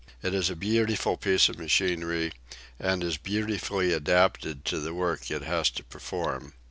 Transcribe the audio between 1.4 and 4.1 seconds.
of machinery, and is beautifully